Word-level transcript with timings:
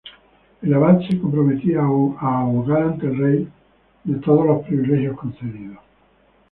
El 0.63 0.73
Abad 0.73 1.01
se 1.07 1.19
comprometía 1.19 1.81
a 1.81 2.41
abogar 2.41 2.81
ante 2.81 3.05
el 3.05 3.17
rey 3.19 3.47
de 4.03 4.19
todos 4.19 4.47
los 4.47 4.63
privilegios 4.63 5.15
concedidos. 5.15 5.77